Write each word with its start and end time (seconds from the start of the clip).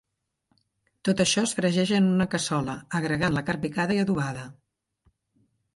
Tot 1.09 1.21
això 1.25 1.43
es 1.49 1.53
fregeix 1.59 1.93
en 1.99 2.09
una 2.15 2.27
cassola 2.33 2.77
agregant 3.01 3.37
la 3.39 3.45
carn 3.51 3.65
picada 3.69 3.99
i 3.99 4.05
adobada. 4.07 4.49